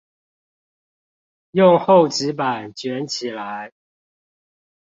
[1.51, 3.71] 用厚紙板捲起來